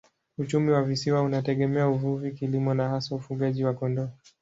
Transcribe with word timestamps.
Uchumi 0.37 0.71
wa 0.71 0.83
visiwa 0.83 1.21
unategemea 1.21 1.87
uvuvi, 1.89 2.31
kilimo 2.31 2.73
na 2.73 2.89
hasa 2.89 3.15
ufugaji 3.15 3.63
wa 3.63 3.73
kondoo. 3.73 4.09